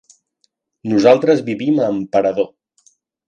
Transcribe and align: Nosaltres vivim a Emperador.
Nosaltres 0.93 1.45
vivim 1.51 1.79
a 1.83 1.91
Emperador. 1.99 2.49